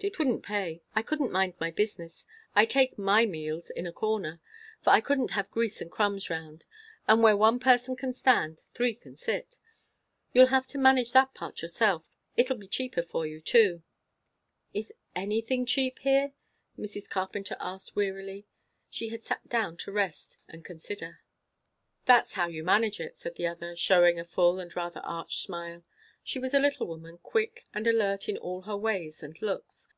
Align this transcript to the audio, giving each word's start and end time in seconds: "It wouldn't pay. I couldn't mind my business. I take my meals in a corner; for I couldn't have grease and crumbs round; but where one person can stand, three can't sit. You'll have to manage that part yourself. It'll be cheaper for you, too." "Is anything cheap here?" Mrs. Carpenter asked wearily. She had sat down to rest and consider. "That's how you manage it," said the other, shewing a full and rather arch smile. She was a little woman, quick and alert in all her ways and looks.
"It 0.00 0.16
wouldn't 0.16 0.44
pay. 0.44 0.84
I 0.94 1.02
couldn't 1.02 1.32
mind 1.32 1.54
my 1.58 1.72
business. 1.72 2.24
I 2.54 2.66
take 2.66 2.96
my 2.98 3.26
meals 3.26 3.68
in 3.68 3.84
a 3.84 3.92
corner; 3.92 4.40
for 4.80 4.90
I 4.90 5.00
couldn't 5.00 5.32
have 5.32 5.50
grease 5.50 5.80
and 5.80 5.90
crumbs 5.90 6.30
round; 6.30 6.66
but 7.08 7.18
where 7.18 7.36
one 7.36 7.58
person 7.58 7.96
can 7.96 8.12
stand, 8.12 8.62
three 8.70 8.94
can't 8.94 9.18
sit. 9.18 9.56
You'll 10.32 10.54
have 10.54 10.68
to 10.68 10.78
manage 10.78 11.10
that 11.14 11.34
part 11.34 11.62
yourself. 11.62 12.04
It'll 12.36 12.56
be 12.58 12.68
cheaper 12.68 13.02
for 13.02 13.26
you, 13.26 13.40
too." 13.40 13.82
"Is 14.72 14.92
anything 15.16 15.66
cheap 15.66 15.98
here?" 15.98 16.32
Mrs. 16.78 17.10
Carpenter 17.10 17.56
asked 17.58 17.96
wearily. 17.96 18.46
She 18.88 19.08
had 19.08 19.24
sat 19.24 19.48
down 19.48 19.76
to 19.78 19.90
rest 19.90 20.38
and 20.48 20.64
consider. 20.64 21.22
"That's 22.04 22.34
how 22.34 22.46
you 22.46 22.62
manage 22.62 23.00
it," 23.00 23.16
said 23.16 23.34
the 23.34 23.48
other, 23.48 23.74
shewing 23.74 24.20
a 24.20 24.24
full 24.24 24.60
and 24.60 24.74
rather 24.76 25.00
arch 25.00 25.38
smile. 25.38 25.82
She 26.22 26.38
was 26.38 26.52
a 26.52 26.58
little 26.60 26.86
woman, 26.86 27.16
quick 27.16 27.64
and 27.72 27.86
alert 27.86 28.28
in 28.28 28.36
all 28.36 28.62
her 28.62 28.76
ways 28.76 29.22
and 29.22 29.40
looks. 29.40 29.88